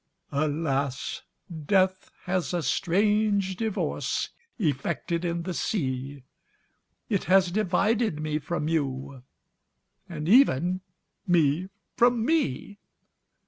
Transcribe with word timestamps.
"Alas! 0.31 1.21
death 1.67 2.09
has 2.23 2.55
a 2.55 2.63
strange 2.63 3.55
divorce 3.55 4.29
Effected 4.57 5.23
in 5.23 5.43
the 5.43 5.53
sea, 5.53 6.23
It 7.07 7.25
has 7.25 7.51
divided 7.51 8.19
me 8.19 8.39
from 8.39 8.67
you, 8.67 9.21
And 10.09 10.27
even 10.27 10.81
me 11.27 11.69
from 11.95 12.25
me! 12.25 12.79